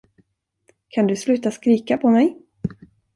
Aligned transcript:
Kan 0.89 1.07
du 1.07 1.15
sluta 1.15 1.51
skrika 1.51 1.97
på 1.97 2.09
mig? 2.09 2.37